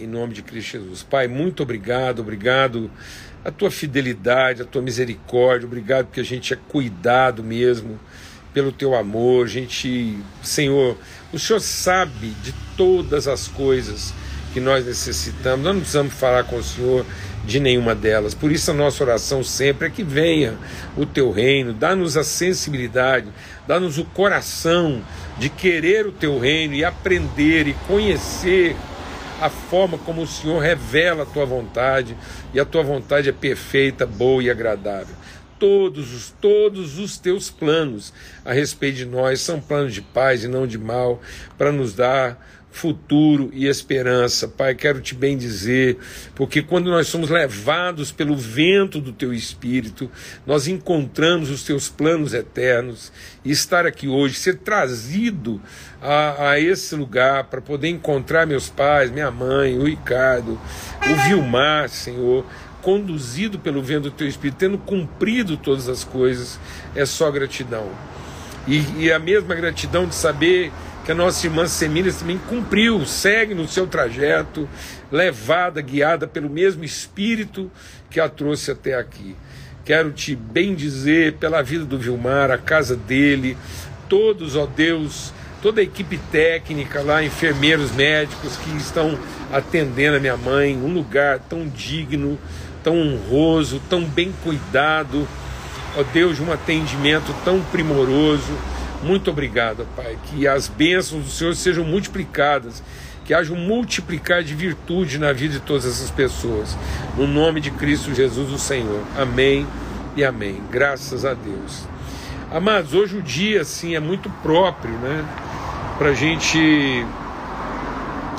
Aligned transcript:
em 0.00 0.06
nome 0.06 0.34
de 0.34 0.42
Cristo 0.42 0.72
Jesus. 0.72 1.02
Pai, 1.02 1.26
muito 1.26 1.62
obrigado, 1.62 2.20
obrigado 2.20 2.90
a 3.44 3.50
tua 3.50 3.70
fidelidade, 3.70 4.62
a 4.62 4.64
tua 4.64 4.82
misericórdia, 4.82 5.66
obrigado 5.66 6.06
porque 6.06 6.20
a 6.20 6.24
gente 6.24 6.52
é 6.52 6.56
cuidado 6.56 7.42
mesmo 7.42 7.98
pelo 8.52 8.72
teu 8.72 8.94
amor, 8.94 9.46
a 9.46 9.48
gente, 9.48 10.18
Senhor, 10.42 10.96
o 11.32 11.38
Senhor 11.38 11.60
sabe 11.60 12.30
de 12.42 12.54
todas 12.76 13.28
as 13.28 13.46
coisas 13.46 14.12
que 14.52 14.60
nós 14.60 14.84
necessitamos, 14.86 15.64
nós 15.64 15.74
não 15.74 15.80
precisamos 15.80 16.14
falar 16.14 16.44
com 16.44 16.56
o 16.56 16.62
Senhor 16.62 17.04
de 17.44 17.60
nenhuma 17.60 17.94
delas. 17.94 18.34
Por 18.34 18.50
isso 18.50 18.70
a 18.70 18.74
nossa 18.74 19.02
oração 19.04 19.42
sempre 19.42 19.88
é 19.88 19.90
que 19.90 20.02
venha 20.02 20.58
o 20.96 21.06
teu 21.06 21.30
reino, 21.30 21.72
dá-nos 21.72 22.16
a 22.16 22.24
sensibilidade, 22.24 23.28
dá-nos 23.66 23.98
o 23.98 24.04
coração 24.04 25.02
de 25.38 25.48
querer 25.48 26.06
o 26.06 26.12
teu 26.12 26.38
reino 26.38 26.74
e 26.74 26.84
aprender 26.84 27.68
e 27.68 27.74
conhecer 27.86 28.74
a 29.40 29.48
forma 29.48 29.96
como 29.98 30.22
o 30.22 30.26
Senhor 30.26 30.60
revela 30.60 31.22
a 31.22 31.26
tua 31.26 31.44
vontade, 31.44 32.16
e 32.52 32.58
a 32.58 32.64
tua 32.64 32.82
vontade 32.82 33.28
é 33.28 33.32
perfeita, 33.32 34.06
boa 34.06 34.42
e 34.42 34.50
agradável. 34.50 35.14
Todos 35.58 36.12
os, 36.14 36.30
todos 36.40 36.98
os 36.98 37.18
teus 37.18 37.50
planos 37.50 38.12
a 38.44 38.52
respeito 38.52 38.96
de 38.96 39.06
nós 39.06 39.40
são 39.40 39.60
planos 39.60 39.92
de 39.92 40.00
paz 40.00 40.44
e 40.44 40.48
não 40.48 40.66
de 40.66 40.78
mal, 40.78 41.20
para 41.56 41.72
nos 41.72 41.94
dar 41.94 42.38
futuro 42.70 43.50
e 43.52 43.66
esperança. 43.66 44.46
Pai, 44.46 44.74
quero 44.74 45.00
te 45.00 45.14
bem 45.14 45.36
dizer, 45.36 45.98
porque 46.34 46.62
quando 46.62 46.90
nós 46.90 47.08
somos 47.08 47.30
levados 47.30 48.12
pelo 48.12 48.36
vento 48.36 49.00
do 49.00 49.12
teu 49.12 49.32
espírito, 49.32 50.10
nós 50.46 50.68
encontramos 50.68 51.50
os 51.50 51.62
teus 51.62 51.88
planos 51.88 52.34
eternos 52.34 53.12
e 53.44 53.50
estar 53.50 53.86
aqui 53.86 54.06
hoje, 54.06 54.34
ser 54.34 54.58
trazido 54.58 55.60
a, 56.00 56.50
a 56.50 56.60
esse 56.60 56.94
lugar 56.94 57.44
para 57.44 57.60
poder 57.60 57.88
encontrar 57.88 58.46
meus 58.46 58.68
pais, 58.68 59.10
minha 59.10 59.30
mãe, 59.30 59.78
o 59.78 59.84
Ricardo, 59.84 60.60
o 61.02 61.28
Vilmar, 61.28 61.88
Senhor, 61.88 62.44
conduzido 62.82 63.58
pelo 63.58 63.82
vento 63.82 64.04
do 64.04 64.10
teu 64.10 64.28
espírito, 64.28 64.58
tendo 64.58 64.78
cumprido 64.78 65.56
todas 65.56 65.88
as 65.88 66.04
coisas, 66.04 66.60
é 66.94 67.04
só 67.04 67.30
gratidão. 67.30 67.90
E, 68.66 69.04
e 69.04 69.12
a 69.12 69.18
mesma 69.18 69.54
gratidão 69.54 70.06
de 70.06 70.14
saber 70.14 70.70
que 71.08 71.12
a 71.12 71.14
nossa 71.14 71.46
irmã 71.46 71.66
Semília 71.66 72.12
também 72.12 72.36
cumpriu, 72.36 73.02
segue 73.06 73.54
no 73.54 73.66
seu 73.66 73.86
trajeto, 73.86 74.68
levada, 75.10 75.80
guiada 75.80 76.26
pelo 76.26 76.50
mesmo 76.50 76.84
Espírito 76.84 77.70
que 78.10 78.20
a 78.20 78.28
trouxe 78.28 78.70
até 78.70 78.94
aqui. 78.94 79.34
Quero 79.86 80.12
te 80.12 80.36
bem 80.36 80.74
dizer 80.74 81.36
pela 81.36 81.62
vida 81.62 81.86
do 81.86 81.98
Vilmar, 81.98 82.50
a 82.50 82.58
casa 82.58 82.94
dele, 82.94 83.56
todos, 84.06 84.54
ó 84.54 84.66
Deus, 84.66 85.32
toda 85.62 85.80
a 85.80 85.84
equipe 85.84 86.18
técnica 86.30 87.00
lá, 87.00 87.24
enfermeiros, 87.24 87.90
médicos 87.92 88.58
que 88.58 88.76
estão 88.76 89.18
atendendo 89.50 90.18
a 90.18 90.20
minha 90.20 90.36
mãe, 90.36 90.76
um 90.76 90.92
lugar 90.92 91.38
tão 91.38 91.66
digno, 91.66 92.38
tão 92.84 92.94
honroso, 92.94 93.80
tão 93.88 94.04
bem 94.04 94.30
cuidado, 94.44 95.26
ó 95.96 96.02
Deus, 96.02 96.38
um 96.38 96.52
atendimento 96.52 97.34
tão 97.46 97.62
primoroso 97.62 98.52
muito 99.02 99.30
obrigado, 99.30 99.86
Pai. 99.96 100.16
Que 100.26 100.46
as 100.46 100.68
bênçãos 100.68 101.24
do 101.24 101.30
Senhor 101.30 101.54
sejam 101.54 101.84
multiplicadas, 101.84 102.82
que 103.24 103.32
haja 103.32 103.52
um 103.52 103.56
multiplicar 103.56 104.42
de 104.42 104.54
virtude 104.54 105.18
na 105.18 105.32
vida 105.32 105.54
de 105.54 105.60
todas 105.60 105.86
essas 105.86 106.10
pessoas. 106.10 106.76
No 107.16 107.26
nome 107.26 107.60
de 107.60 107.70
Cristo 107.70 108.14
Jesus, 108.14 108.50
o 108.50 108.58
Senhor. 108.58 109.02
Amém 109.16 109.66
e 110.16 110.24
amém. 110.24 110.60
Graças 110.70 111.24
a 111.24 111.34
Deus. 111.34 111.86
Amados, 112.50 112.94
hoje 112.94 113.18
o 113.18 113.22
dia 113.22 113.60
assim 113.60 113.94
é 113.94 114.00
muito 114.00 114.30
próprio, 114.42 114.94
né? 114.94 115.24
Para 115.98 116.10
a 116.10 116.14
gente 116.14 117.06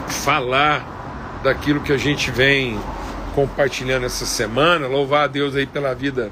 falar 0.08 1.40
daquilo 1.44 1.80
que 1.82 1.94
a 1.94 1.98
gente 1.98 2.32
vem 2.32 2.80
compartilhando 3.36 4.06
essa 4.06 4.26
semana. 4.26 4.88
Louvar 4.88 5.26
a 5.26 5.28
Deus 5.28 5.56
aí 5.56 5.66
pela 5.66 5.94
vida 5.94 6.32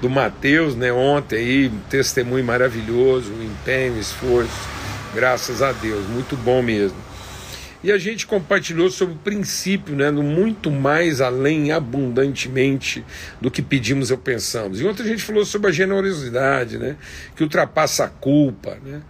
do 0.00 0.10
Mateus, 0.10 0.74
né? 0.74 0.92
Ontem 0.92 1.36
aí, 1.36 1.68
um 1.68 1.78
testemunho 1.88 2.44
maravilhoso, 2.44 3.32
um 3.32 3.42
empenho, 3.42 3.98
esforço, 3.98 4.68
graças 5.14 5.62
a 5.62 5.72
Deus, 5.72 6.06
muito 6.08 6.36
bom 6.36 6.62
mesmo. 6.62 7.06
E 7.82 7.92
a 7.92 7.98
gente 7.98 8.26
compartilhou 8.26 8.90
sobre 8.90 9.14
o 9.14 9.18
princípio, 9.18 9.94
né, 9.94 10.10
no 10.10 10.22
muito 10.22 10.70
mais 10.70 11.20
além, 11.20 11.70
abundantemente 11.70 13.04
do 13.40 13.50
que 13.50 13.62
pedimos 13.62 14.10
ou 14.10 14.18
pensamos. 14.18 14.80
E 14.80 14.84
ontem 14.84 15.04
a 15.04 15.06
gente 15.06 15.22
falou 15.22 15.44
sobre 15.44 15.68
a 15.68 15.72
generosidade, 15.72 16.78
né, 16.78 16.96
que 17.36 17.42
ultrapassa 17.42 18.04
a 18.04 18.08
culpa, 18.08 18.76
né, 18.84 19.02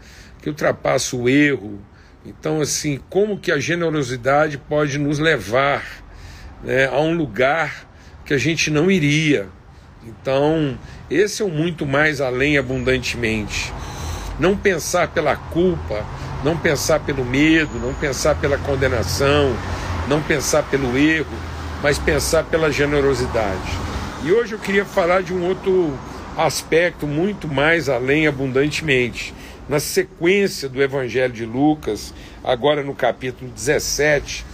que 0.43 0.49
ultrapassa 0.51 1.17
o 1.17 1.29
erro. 1.29 1.81
Então, 2.25 2.61
assim, 2.61 3.01
como 3.09 3.39
que 3.39 3.51
a 3.51 3.59
generosidade 3.59 4.59
pode 4.59 4.99
nos 4.99 5.19
levar 5.19 6.05
né, 6.63 6.87
a 6.87 7.01
um 7.01 7.17
lugar 7.17 7.89
que 8.27 8.35
a 8.35 8.39
gente 8.39 8.71
não 8.71 8.91
iria, 8.91 9.49
então, 10.07 10.79
esse 11.11 11.43
é 11.43 11.45
o 11.45 11.49
muito 11.49 11.85
mais 11.85 12.21
além 12.21 12.57
abundantemente. 12.57 13.73
Não 14.39 14.57
pensar 14.57 15.09
pela 15.09 15.35
culpa, 15.35 16.05
não 16.45 16.57
pensar 16.57 17.01
pelo 17.01 17.25
medo, 17.25 17.79
não 17.81 17.93
pensar 17.95 18.37
pela 18.37 18.57
condenação, 18.59 19.57
não 20.09 20.23
pensar 20.23 20.63
pelo 20.65 20.97
erro, 20.97 21.35
mas 21.83 21.99
pensar 21.99 22.45
pela 22.45 22.71
generosidade. 22.71 23.71
E 24.25 24.31
hoje 24.31 24.53
eu 24.53 24.59
queria 24.59 24.85
falar 24.85 25.23
de 25.23 25.33
um 25.33 25.45
outro 25.45 25.99
aspecto 26.37 27.07
muito 27.07 27.49
mais 27.49 27.89
além 27.89 28.27
abundantemente. 28.27 29.35
Na 29.69 29.81
sequência 29.81 30.69
do 30.69 30.81
Evangelho 30.81 31.33
de 31.33 31.45
Lucas, 31.45 32.15
agora 32.45 32.85
no 32.85 32.95
capítulo 32.95 33.51
17, 33.51 34.45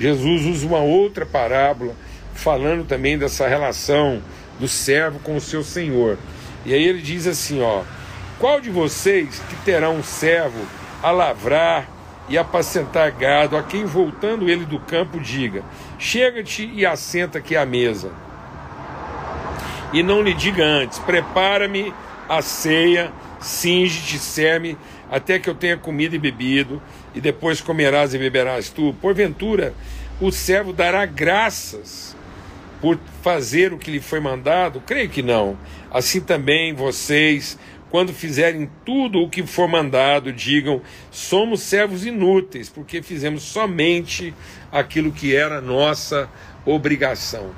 Jesus 0.00 0.46
usa 0.46 0.66
uma 0.66 0.80
outra 0.80 1.24
parábola 1.24 1.94
falando 2.34 2.84
também 2.86 3.18
dessa 3.18 3.46
relação 3.46 4.22
do 4.58 4.68
servo 4.68 5.18
com 5.20 5.36
o 5.36 5.40
seu 5.40 5.62
senhor. 5.62 6.18
E 6.64 6.74
aí 6.74 6.82
ele 6.82 7.00
diz 7.00 7.26
assim, 7.26 7.62
ó: 7.62 7.82
Qual 8.38 8.60
de 8.60 8.70
vocês 8.70 9.40
que 9.48 9.56
terá 9.64 9.90
um 9.90 10.02
servo 10.02 10.66
a 11.02 11.10
lavrar 11.10 11.98
e 12.28 12.36
apacentar 12.36 13.10
gado, 13.12 13.56
a 13.56 13.62
quem 13.62 13.84
voltando 13.84 14.48
ele 14.48 14.64
do 14.64 14.78
campo 14.78 15.18
diga: 15.18 15.62
Chega-te 15.98 16.70
e 16.74 16.84
assenta 16.84 17.38
aqui 17.38 17.56
à 17.56 17.64
mesa. 17.64 18.10
E 19.92 20.02
não 20.02 20.20
lhe 20.20 20.34
diga 20.34 20.64
antes: 20.64 20.98
Prepara-me 20.98 21.92
a 22.28 22.42
ceia, 22.42 23.10
cinge-te, 23.40 24.18
serme, 24.18 24.76
até 25.10 25.38
que 25.38 25.48
eu 25.48 25.54
tenha 25.54 25.76
comido 25.76 26.14
e 26.14 26.18
bebido, 26.18 26.82
e 27.14 27.20
depois 27.20 27.60
comerás 27.60 28.12
e 28.12 28.18
beberás 28.18 28.68
tu. 28.68 28.94
Porventura, 29.00 29.72
o 30.20 30.30
servo 30.30 30.72
dará 30.72 31.06
graças 31.06 32.14
por 32.80 32.98
fazer 33.22 33.72
o 33.72 33.78
que 33.78 33.90
lhe 33.90 34.00
foi 34.00 34.20
mandado? 34.20 34.80
Creio 34.80 35.08
que 35.08 35.22
não. 35.22 35.58
Assim 35.90 36.20
também 36.20 36.72
vocês, 36.72 37.58
quando 37.90 38.12
fizerem 38.12 38.70
tudo 38.84 39.20
o 39.20 39.28
que 39.28 39.46
for 39.46 39.68
mandado, 39.68 40.32
digam: 40.32 40.80
somos 41.10 41.62
servos 41.62 42.04
inúteis, 42.04 42.68
porque 42.68 43.02
fizemos 43.02 43.42
somente 43.42 44.34
aquilo 44.70 45.12
que 45.12 45.34
era 45.34 45.60
nossa 45.60 46.28
obrigação. 46.64 47.50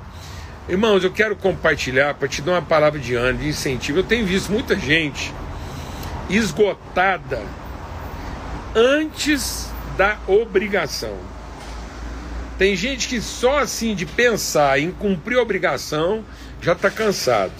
Irmãos, 0.69 1.03
eu 1.03 1.11
quero 1.11 1.35
compartilhar 1.35 2.13
para 2.13 2.27
te 2.27 2.41
dar 2.41 2.53
uma 2.53 2.61
palavra 2.61 2.99
de 2.99 3.15
ânimo, 3.15 3.43
de 3.43 3.49
incentivo. 3.49 3.99
Eu 3.99 4.03
tenho 4.03 4.25
visto 4.25 4.51
muita 4.51 4.77
gente 4.77 5.33
esgotada 6.29 7.41
antes 8.75 9.69
da 9.97 10.17
obrigação. 10.27 11.30
Tem 12.61 12.75
gente 12.75 13.07
que 13.07 13.19
só 13.19 13.57
assim 13.57 13.95
de 13.95 14.05
pensar 14.05 14.79
em 14.79 14.91
cumprir 14.91 15.35
obrigação 15.39 16.23
já 16.61 16.73
está 16.73 16.91
cansado, 16.91 17.51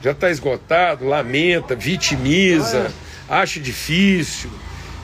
já 0.00 0.12
está 0.12 0.30
esgotado, 0.30 1.04
lamenta, 1.04 1.74
vitimiza, 1.74 2.92
acha 3.28 3.58
difícil. 3.58 4.48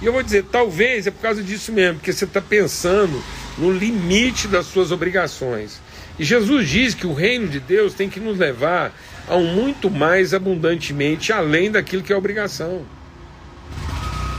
E 0.01 0.07
eu 0.07 0.13
vou 0.13 0.23
dizer, 0.23 0.45
talvez 0.45 1.09
é 1.09 1.11
por 1.11 1.21
causa 1.21 1.43
disso 1.43 1.73
mesmo, 1.73 1.97
porque 1.97 2.13
você 2.13 2.27
está 2.27 2.41
pensando 2.41 3.21
no 3.59 3.73
limite 3.73 4.47
das 4.47 4.67
suas 4.67 4.93
obrigações. 4.93 5.81
E 6.17 6.23
Jesus 6.23 6.69
diz 6.69 6.95
que 6.95 7.05
o 7.05 7.13
reino 7.13 7.49
de 7.49 7.59
Deus 7.59 7.95
tem 7.95 8.09
que 8.09 8.21
nos 8.21 8.39
levar 8.39 8.97
a 9.27 9.35
um 9.35 9.53
muito 9.53 9.91
mais 9.91 10.33
abundantemente 10.33 11.33
além 11.33 11.73
daquilo 11.73 12.05
que 12.05 12.13
é 12.13 12.17
obrigação. 12.17 12.87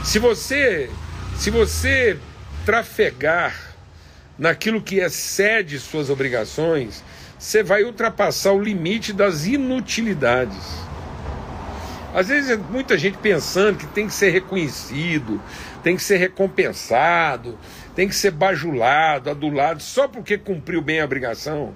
Se 0.02 0.18
você, 0.18 0.88
se 1.36 1.50
você 1.50 2.16
trafegar 2.64 3.69
naquilo 4.40 4.80
que 4.80 4.96
excede 4.96 5.78
suas 5.78 6.08
obrigações, 6.08 7.04
você 7.38 7.62
vai 7.62 7.84
ultrapassar 7.84 8.52
o 8.52 8.60
limite 8.60 9.12
das 9.12 9.46
inutilidades. 9.46 10.80
Às 12.14 12.28
vezes 12.28 12.58
muita 12.70 12.96
gente 12.96 13.18
pensando 13.18 13.76
que 13.76 13.86
tem 13.86 14.06
que 14.06 14.14
ser 14.14 14.30
reconhecido, 14.30 15.40
tem 15.82 15.94
que 15.94 16.02
ser 16.02 16.16
recompensado, 16.16 17.56
tem 17.94 18.08
que 18.08 18.14
ser 18.14 18.30
bajulado, 18.30 19.28
adulado, 19.28 19.82
só 19.82 20.08
porque 20.08 20.38
cumpriu 20.38 20.80
bem 20.80 21.00
a 21.00 21.04
obrigação. 21.04 21.74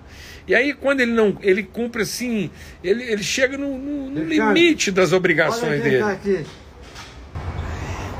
E 0.48 0.54
aí, 0.54 0.72
quando 0.72 1.00
ele 1.00 1.12
não 1.12 1.36
ele 1.42 1.62
cumpre 1.62 2.02
assim, 2.02 2.50
ele, 2.82 3.04
ele 3.04 3.22
chega 3.22 3.58
no, 3.58 3.78
no, 3.78 4.10
no 4.10 4.24
limite 4.24 4.90
das 4.90 5.12
obrigações 5.12 5.82
dele. 5.82 6.46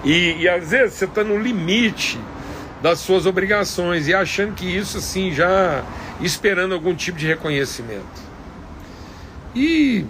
E, 0.04 0.42
e 0.42 0.48
às 0.48 0.70
vezes 0.70 0.94
você 0.94 1.06
está 1.06 1.24
no 1.24 1.38
limite 1.38 2.18
das 2.84 2.98
suas 2.98 3.24
obrigações 3.24 4.08
e 4.08 4.12
achando 4.12 4.52
que 4.52 4.66
isso 4.66 4.98
assim 4.98 5.32
já 5.32 5.82
esperando 6.20 6.74
algum 6.74 6.94
tipo 6.94 7.16
de 7.16 7.26
reconhecimento. 7.26 8.22
E 9.54 10.04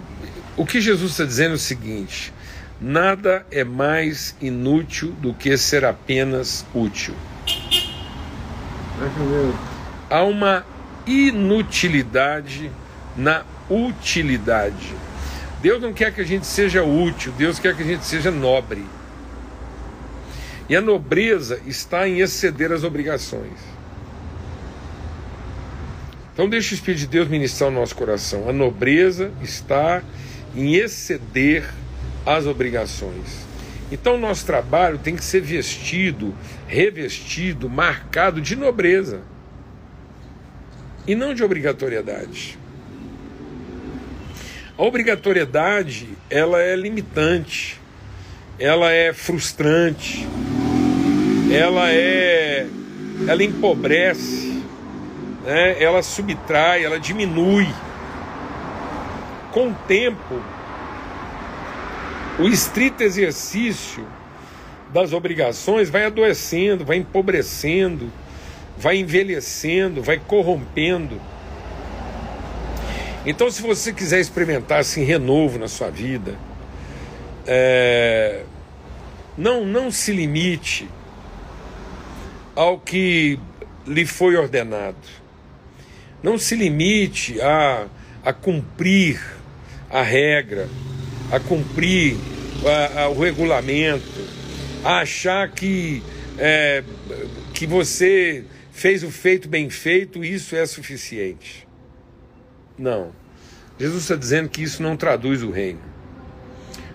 o 0.57 0.65
que 0.65 0.81
Jesus 0.81 1.11
está 1.11 1.23
dizendo 1.23 1.53
é 1.53 1.55
o 1.55 1.57
seguinte: 1.57 2.33
nada 2.81 3.45
é 3.49 3.63
mais 3.63 4.35
inútil 4.41 5.13
do 5.21 5.33
que 5.33 5.55
ser 5.55 5.85
apenas 5.85 6.65
útil. 6.73 7.15
Há 10.09 10.23
uma 10.23 10.65
inutilidade 11.07 12.69
na 13.15 13.43
utilidade. 13.69 14.93
Deus 15.61 15.81
não 15.81 15.93
quer 15.93 16.13
que 16.13 16.19
a 16.19 16.25
gente 16.25 16.45
seja 16.45 16.83
útil, 16.83 17.31
Deus 17.37 17.57
quer 17.57 17.73
que 17.73 17.83
a 17.83 17.85
gente 17.85 18.03
seja 18.03 18.29
nobre. 18.29 18.85
E 20.67 20.75
a 20.75 20.81
nobreza 20.81 21.61
está 21.65 22.07
em 22.07 22.19
exceder 22.19 22.71
as 22.71 22.83
obrigações. 22.83 23.59
Então 26.33 26.49
deixa 26.49 26.71
o 26.71 26.75
Espírito 26.75 27.01
de 27.01 27.07
Deus 27.07 27.27
ministrar 27.27 27.69
o 27.69 27.73
nosso 27.73 27.95
coração. 27.95 28.49
A 28.49 28.53
nobreza 28.53 29.31
está 29.41 30.03
em 30.55 30.75
exceder 30.75 31.65
as 32.25 32.45
obrigações. 32.45 33.45
Então, 33.91 34.17
nosso 34.17 34.45
trabalho 34.45 34.97
tem 34.97 35.15
que 35.15 35.23
ser 35.23 35.41
vestido, 35.41 36.33
revestido, 36.67 37.69
marcado 37.69 38.41
de 38.41 38.55
nobreza 38.55 39.21
e 41.07 41.13
não 41.13 41.33
de 41.33 41.43
obrigatoriedade. 41.43 42.57
A 44.77 44.83
obrigatoriedade 44.83 46.09
ela 46.29 46.61
é 46.61 46.75
limitante, 46.75 47.79
ela 48.59 48.91
é 48.91 49.13
frustrante, 49.13 50.27
ela 51.55 51.89
é, 51.89 52.67
ela 53.27 53.43
empobrece, 53.43 54.61
né? 55.45 55.81
ela 55.81 56.03
subtrai, 56.03 56.83
ela 56.83 56.99
diminui. 56.99 57.67
Com 59.51 59.69
o 59.69 59.73
tempo, 59.87 60.41
o 62.37 62.47
estrito 62.49 63.03
exercício 63.03 64.05
das 64.91 65.13
obrigações 65.13 65.89
vai 65.89 66.05
adoecendo, 66.05 66.83
vai 66.83 66.97
empobrecendo, 66.97 68.11
vai 68.77 68.97
envelhecendo, 68.97 70.03
vai 70.03 70.19
corrompendo. 70.19 71.21
Então, 73.25 73.49
se 73.49 73.61
você 73.61 73.93
quiser 73.93 74.19
experimentar 74.19 74.79
assim 74.79 75.05
renovo 75.05 75.57
na 75.57 75.69
sua 75.69 75.89
vida, 75.89 76.37
é, 77.47 78.43
não, 79.37 79.65
não 79.65 79.89
se 79.89 80.11
limite 80.11 80.89
ao 82.55 82.79
que 82.79 83.39
lhe 83.85 84.05
foi 84.05 84.35
ordenado. 84.35 84.97
Não 86.23 86.37
se 86.37 86.55
limite 86.55 87.39
a, 87.41 87.87
a 88.23 88.33
cumprir 88.33 89.21
a 89.89 90.01
regra 90.01 90.67
a 91.31 91.39
cumprir 91.39 92.17
a, 92.65 93.01
a, 93.01 93.09
o 93.09 93.19
regulamento, 93.19 94.03
a 94.83 94.99
achar 94.99 95.49
que, 95.51 96.03
é, 96.37 96.83
que 97.53 97.65
você 97.65 98.45
fez 98.71 99.03
o 99.03 99.09
feito 99.09 99.47
bem 99.47 99.69
feito, 99.69 100.23
isso 100.23 100.55
é 100.55 100.65
suficiente. 100.65 101.67
Não. 102.77 103.11
Jesus 103.79 104.03
está 104.03 104.15
dizendo 104.15 104.49
que 104.49 104.61
isso 104.61 104.81
não 104.81 104.95
traduz 104.95 105.41
o 105.43 105.51
reino. 105.51 105.81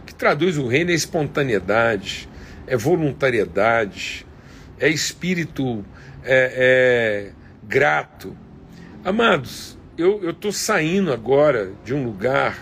O 0.03 0.07
que 0.07 0.15
traduz 0.15 0.57
o 0.57 0.67
reino 0.67 0.91
é 0.91 0.95
espontaneidade, 0.95 2.29
é 2.67 2.77
voluntariedade, 2.77 4.27
é 4.81 4.89
espírito 4.89 5.85
é, 6.25 7.31
é, 7.31 7.33
grato. 7.63 8.37
Amados, 9.05 9.79
eu 9.97 10.31
estou 10.31 10.51
saindo 10.51 11.13
agora 11.13 11.73
de 11.85 11.95
um 11.95 12.05
lugar 12.05 12.59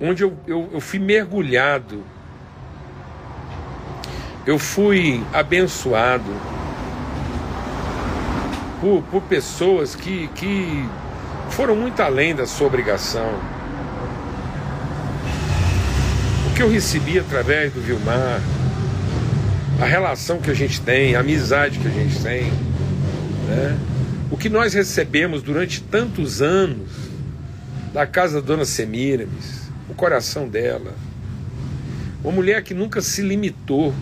onde 0.00 0.24
eu, 0.24 0.36
eu, 0.46 0.70
eu 0.72 0.80
fui 0.80 0.98
mergulhado, 0.98 2.02
eu 4.46 4.58
fui 4.58 5.22
abençoado 5.32 6.32
por, 8.80 9.02
por 9.10 9.22
pessoas 9.22 9.94
que, 9.94 10.28
que 10.28 10.88
foram 11.50 11.76
muito 11.76 12.00
além 12.00 12.34
da 12.34 12.46
sua 12.46 12.66
obrigação. 12.66 13.30
O 16.50 16.54
que 16.54 16.62
eu 16.62 16.70
recebi 16.70 17.18
através 17.18 17.72
do 17.72 17.80
Vilmar, 17.80 18.40
a 19.80 19.86
relação 19.86 20.40
que 20.40 20.50
a 20.50 20.54
gente 20.54 20.78
tem, 20.82 21.16
a 21.16 21.20
amizade 21.20 21.78
que 21.78 21.88
a 21.88 21.90
gente 21.90 22.20
tem, 22.22 22.44
né? 23.48 23.78
o 24.30 24.36
que 24.36 24.50
nós 24.50 24.74
recebemos 24.74 25.42
durante 25.42 25.82
tantos 25.82 26.42
anos 26.42 26.90
da 27.90 28.06
casa 28.06 28.42
da 28.42 28.46
dona 28.46 28.66
Semiramis, 28.66 29.70
o 29.88 29.94
coração 29.94 30.46
dela. 30.46 30.94
Uma 32.22 32.32
mulher 32.32 32.62
que 32.62 32.74
nunca 32.74 33.00
se 33.00 33.22
limitou. 33.22 33.94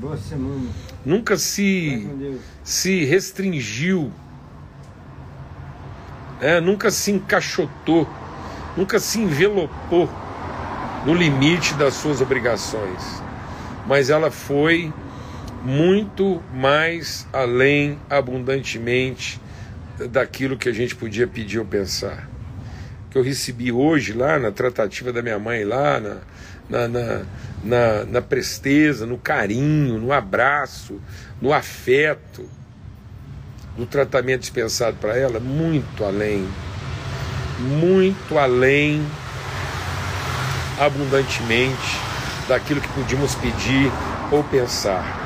Boa 0.00 0.16
semana. 0.16 0.68
Nunca 1.06 1.36
se, 1.36 2.08
se 2.64 3.04
restringiu. 3.04 4.12
É, 6.40 6.60
nunca 6.60 6.90
se 6.90 7.12
encaixotou. 7.12 8.08
Nunca 8.76 8.98
se 8.98 9.20
envelopou 9.20 10.10
no 11.06 11.14
limite 11.14 11.74
das 11.74 11.94
suas 11.94 12.20
obrigações. 12.20 13.22
Mas 13.86 14.10
ela 14.10 14.30
foi 14.32 14.92
muito 15.64 16.42
mais 16.52 17.26
além, 17.32 17.98
abundantemente, 18.08 19.40
daquilo 20.10 20.56
que 20.56 20.68
a 20.68 20.72
gente 20.72 20.94
podia 20.94 21.26
pedir 21.26 21.58
ou 21.58 21.64
pensar 21.64 22.28
que 23.14 23.18
eu 23.18 23.22
recebi 23.22 23.70
hoje 23.70 24.12
lá 24.12 24.40
na 24.40 24.50
tratativa 24.50 25.12
da 25.12 25.22
minha 25.22 25.38
mãe 25.38 25.62
lá, 25.62 26.00
na, 26.00 26.16
na, 26.68 26.88
na, 26.88 27.22
na, 27.62 28.04
na 28.06 28.20
presteza, 28.20 29.06
no 29.06 29.16
carinho, 29.16 30.00
no 30.00 30.12
abraço, 30.12 31.00
no 31.40 31.52
afeto, 31.52 32.50
do 33.76 33.86
tratamento 33.86 34.40
dispensado 34.40 34.96
para 34.96 35.16
ela, 35.16 35.38
muito 35.38 36.04
além, 36.04 36.44
muito 37.60 38.36
além, 38.36 39.00
abundantemente, 40.80 42.00
daquilo 42.48 42.80
que 42.80 42.88
podíamos 42.88 43.36
pedir 43.36 43.92
ou 44.32 44.42
pensar. 44.42 45.23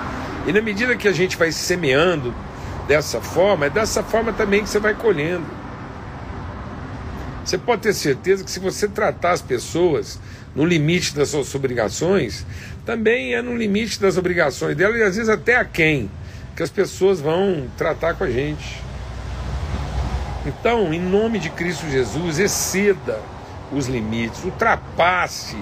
E 0.49 0.53
na 0.53 0.62
medida 0.62 0.97
que 0.97 1.06
a 1.06 1.12
gente 1.12 1.37
vai 1.37 1.53
semeando 1.53 2.35
dessa 2.87 3.21
forma, 3.21 3.67
é 3.67 3.71
dessa 3.71 4.03
forma 4.03 4.33
também 4.33 4.62
que 4.62 4.71
você 4.71 4.79
vai 4.79 4.95
colhendo. 4.95 5.45
Você 7.44 7.58
pode 7.58 7.82
ter 7.82 7.93
certeza 7.93 8.43
que 8.43 8.51
se 8.51 8.58
você 8.58 8.89
tratar 8.89 9.32
as 9.32 9.43
pessoas 9.43 10.19
no 10.56 10.65
limite 10.65 11.15
das 11.15 11.29
suas 11.29 11.55
obrigações, 11.55 12.46
também 12.87 13.34
é 13.34 13.43
no 13.43 13.55
limite 13.55 14.01
das 14.01 14.17
obrigações 14.17 14.75
dela 14.75 14.96
e 14.96 15.03
às 15.03 15.17
vezes 15.17 15.29
até 15.29 15.56
a 15.56 15.67
quem 15.67 16.11
que 16.56 16.63
as 16.63 16.70
pessoas 16.70 17.20
vão 17.20 17.69
tratar 17.77 18.15
com 18.15 18.25
a 18.25 18.31
gente. 18.31 18.81
Então, 20.46 20.94
em 20.94 21.01
nome 21.01 21.39
de 21.39 21.51
Cristo 21.51 21.87
Jesus, 21.91 22.39
exceda 22.39 23.20
os 23.70 23.87
limites, 23.87 24.43
ultrapasse 24.44 25.58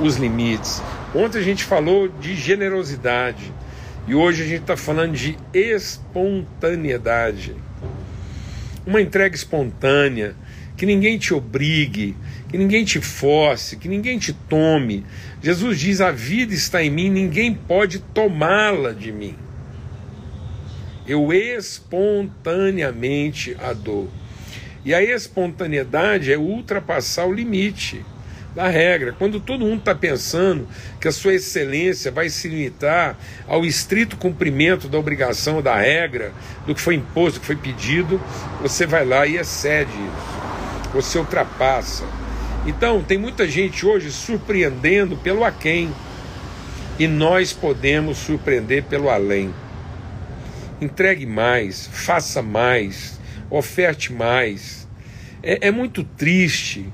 os 0.00 0.16
limites. 0.16 0.82
Ontem 1.14 1.36
a 1.36 1.42
gente 1.42 1.62
falou 1.62 2.08
de 2.08 2.34
generosidade 2.34 3.59
e 4.06 4.14
hoje 4.14 4.42
a 4.42 4.46
gente 4.46 4.60
está 4.62 4.76
falando 4.76 5.14
de 5.14 5.36
espontaneidade. 5.52 7.54
Uma 8.86 9.00
entrega 9.00 9.34
espontânea 9.36 10.34
que 10.76 10.86
ninguém 10.86 11.18
te 11.18 11.34
obrigue, 11.34 12.16
que 12.48 12.56
ninguém 12.56 12.84
te 12.84 13.00
force, 13.00 13.76
que 13.76 13.88
ninguém 13.88 14.16
te 14.18 14.32
tome. 14.32 15.04
Jesus 15.42 15.78
diz: 15.78 16.00
A 16.00 16.10
vida 16.10 16.54
está 16.54 16.82
em 16.82 16.90
mim, 16.90 17.10
ninguém 17.10 17.52
pode 17.54 17.98
tomá-la 17.98 18.92
de 18.92 19.12
mim. 19.12 19.36
Eu 21.06 21.30
espontaneamente 21.32 23.56
a 23.60 23.72
dou. 23.72 24.10
E 24.84 24.92
a 24.94 25.02
espontaneidade 25.02 26.32
é 26.32 26.38
ultrapassar 26.38 27.26
o 27.26 27.32
limite 27.32 28.04
da 28.60 28.68
regra. 28.68 29.14
Quando 29.18 29.40
todo 29.40 29.64
mundo 29.64 29.78
está 29.78 29.94
pensando 29.94 30.68
que 31.00 31.08
a 31.08 31.12
sua 31.12 31.34
excelência 31.34 32.10
vai 32.10 32.28
se 32.28 32.48
limitar 32.48 33.16
ao 33.48 33.64
estrito 33.64 34.16
cumprimento 34.16 34.88
da 34.88 34.98
obrigação 34.98 35.62
da 35.62 35.76
regra, 35.76 36.32
do 36.66 36.74
que 36.74 36.80
foi 36.80 36.94
imposto, 36.94 37.38
do 37.38 37.40
que 37.40 37.46
foi 37.46 37.56
pedido, 37.56 38.20
você 38.60 38.86
vai 38.86 39.04
lá 39.04 39.26
e 39.26 39.36
excede 39.36 39.92
isso 39.92 40.40
você 40.92 41.18
ultrapassa. 41.18 42.04
Então, 42.66 43.02
tem 43.02 43.16
muita 43.16 43.48
gente 43.48 43.86
hoje 43.86 44.10
surpreendendo 44.10 45.16
pelo 45.16 45.44
aquém, 45.44 45.92
e 46.98 47.06
nós 47.08 47.52
podemos 47.52 48.18
surpreender 48.18 48.84
pelo 48.84 49.08
além. 49.08 49.54
Entregue 50.80 51.24
mais, 51.24 51.88
faça 51.92 52.42
mais, 52.42 53.18
oferte 53.48 54.12
mais. 54.12 54.86
É, 55.42 55.68
é 55.68 55.70
muito 55.70 56.04
triste, 56.04 56.92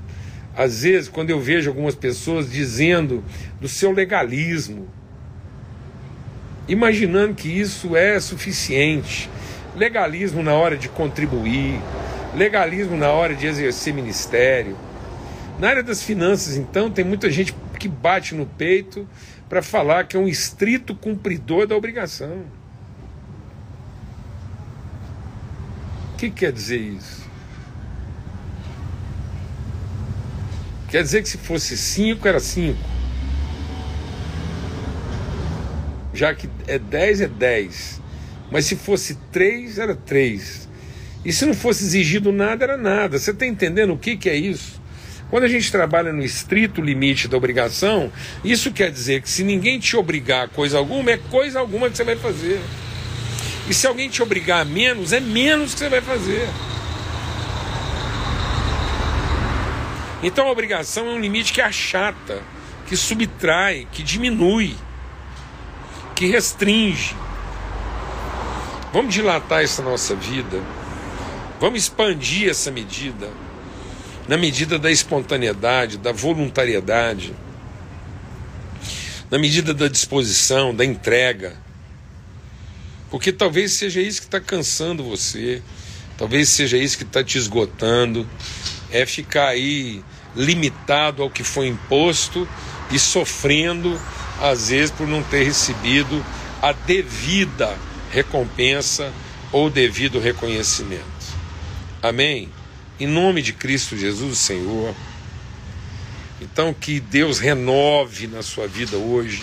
às 0.56 0.82
vezes, 0.82 1.06
quando 1.06 1.28
eu 1.28 1.38
vejo 1.38 1.68
algumas 1.68 1.94
pessoas 1.94 2.50
dizendo 2.50 3.22
do 3.60 3.68
seu 3.68 3.92
legalismo. 3.92 4.88
imaginando 6.66 7.34
que 7.34 7.48
isso 7.48 7.94
é 7.94 8.18
suficiente. 8.18 9.30
Legalismo 9.76 10.42
na 10.42 10.54
hora 10.54 10.76
de 10.76 10.88
contribuir, 10.88 11.80
legalismo 12.34 12.96
na 12.96 13.10
hora 13.10 13.34
de 13.36 13.46
exercer 13.46 13.94
ministério. 13.94 14.76
Na 15.60 15.68
área 15.68 15.82
das 15.82 16.02
finanças, 16.02 16.56
então, 16.56 16.90
tem 16.90 17.04
muita 17.04 17.30
gente 17.30 17.54
que 17.78 17.86
bate 17.86 18.34
no 18.34 18.46
peito 18.46 19.06
para 19.48 19.62
falar 19.62 20.04
que 20.04 20.16
é 20.16 20.18
um 20.18 20.26
estrito 20.26 20.94
cumpridor 20.94 21.66
da 21.66 21.76
obrigação. 21.76 22.44
O 26.14 26.16
que 26.16 26.30
quer 26.30 26.50
dizer 26.50 26.78
isso? 26.78 27.25
Quer 30.88 31.02
dizer 31.02 31.22
que 31.22 31.28
se 31.28 31.38
fosse 31.38 31.76
cinco, 31.76 32.26
era 32.28 32.40
cinco. 32.40 32.78
Já 36.14 36.34
que 36.34 36.48
é 36.66 36.78
dez, 36.78 37.20
é 37.20 37.28
dez. 37.28 38.00
Mas 38.50 38.64
se 38.66 38.76
fosse 38.76 39.16
três, 39.32 39.78
era 39.78 39.94
três. 39.94 40.68
E 41.24 41.32
se 41.32 41.44
não 41.44 41.54
fosse 41.54 41.84
exigido 41.84 42.32
nada, 42.32 42.64
era 42.64 42.76
nada. 42.76 43.18
Você 43.18 43.32
está 43.32 43.44
entendendo 43.44 43.92
o 43.92 43.98
que, 43.98 44.16
que 44.16 44.30
é 44.30 44.36
isso? 44.36 44.80
Quando 45.28 45.42
a 45.42 45.48
gente 45.48 45.72
trabalha 45.72 46.12
no 46.12 46.22
estrito 46.22 46.80
limite 46.80 47.26
da 47.26 47.36
obrigação, 47.36 48.12
isso 48.44 48.70
quer 48.70 48.92
dizer 48.92 49.22
que 49.22 49.28
se 49.28 49.42
ninguém 49.42 49.80
te 49.80 49.96
obrigar 49.96 50.44
a 50.44 50.48
coisa 50.48 50.78
alguma, 50.78 51.10
é 51.10 51.16
coisa 51.16 51.58
alguma 51.58 51.90
que 51.90 51.96
você 51.96 52.04
vai 52.04 52.16
fazer. 52.16 52.60
E 53.68 53.74
se 53.74 53.88
alguém 53.88 54.08
te 54.08 54.22
obrigar 54.22 54.62
a 54.62 54.64
menos, 54.64 55.12
é 55.12 55.18
menos 55.18 55.74
que 55.74 55.80
você 55.80 55.88
vai 55.88 56.00
fazer. 56.00 56.48
Então 60.26 60.48
a 60.48 60.50
obrigação 60.50 61.06
é 61.06 61.10
um 61.12 61.20
limite 61.20 61.52
que 61.52 61.60
achata, 61.60 62.42
que 62.88 62.96
subtrai, 62.96 63.86
que 63.92 64.02
diminui, 64.02 64.74
que 66.16 66.26
restringe. 66.26 67.14
Vamos 68.92 69.14
dilatar 69.14 69.62
essa 69.62 69.82
nossa 69.82 70.16
vida, 70.16 70.60
vamos 71.60 71.82
expandir 71.82 72.50
essa 72.50 72.72
medida, 72.72 73.30
na 74.26 74.36
medida 74.36 74.80
da 74.80 74.90
espontaneidade, 74.90 75.96
da 75.96 76.10
voluntariedade, 76.10 77.32
na 79.30 79.38
medida 79.38 79.72
da 79.72 79.86
disposição, 79.86 80.74
da 80.74 80.84
entrega. 80.84 81.56
Porque 83.12 83.30
talvez 83.30 83.74
seja 83.74 84.00
isso 84.00 84.22
que 84.22 84.26
está 84.26 84.40
cansando 84.40 85.04
você, 85.04 85.62
talvez 86.18 86.48
seja 86.48 86.76
isso 86.76 86.98
que 86.98 87.04
está 87.04 87.22
te 87.22 87.38
esgotando, 87.38 88.28
é 88.90 89.06
ficar 89.06 89.50
aí 89.50 90.02
limitado 90.36 91.22
ao 91.22 91.30
que 91.30 91.42
foi 91.42 91.66
imposto 91.66 92.46
e 92.90 92.98
sofrendo, 92.98 93.98
às 94.40 94.68
vezes, 94.68 94.90
por 94.90 95.08
não 95.08 95.22
ter 95.22 95.44
recebido 95.44 96.24
a 96.60 96.72
devida 96.72 97.76
recompensa 98.10 99.12
ou 99.50 99.70
devido 99.70 100.20
reconhecimento. 100.20 101.04
Amém? 102.02 102.50
Em 103.00 103.06
nome 103.06 103.42
de 103.42 103.52
Cristo 103.52 103.96
Jesus, 103.96 104.38
Senhor. 104.38 104.94
Então, 106.40 106.74
que 106.74 107.00
Deus 107.00 107.38
renove 107.38 108.26
na 108.26 108.42
sua 108.42 108.66
vida 108.66 108.96
hoje 108.96 109.42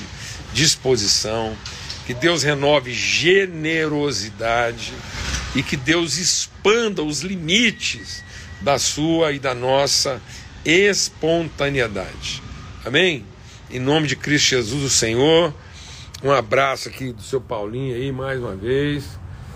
disposição, 0.53 1.55
que 2.05 2.13
Deus 2.13 2.43
renove 2.43 2.93
generosidade 2.93 4.93
e 5.55 5.63
que 5.63 5.75
Deus 5.75 6.17
expanda 6.17 7.03
os 7.03 7.21
limites 7.21 8.23
da 8.61 8.77
sua 8.77 9.33
e 9.33 9.39
da 9.39 9.53
nossa 9.53 10.21
espontaneidade. 10.65 12.41
Amém? 12.85 13.25
Em 13.69 13.79
nome 13.79 14.07
de 14.07 14.15
Cristo 14.15 14.49
Jesus, 14.49 14.83
o 14.83 14.89
Senhor. 14.89 15.53
Um 16.23 16.31
abraço 16.31 16.87
aqui 16.87 17.11
do 17.11 17.21
seu 17.21 17.41
Paulinho 17.41 17.95
aí 17.95 18.11
mais 18.11 18.39
uma 18.39 18.55
vez. 18.55 19.19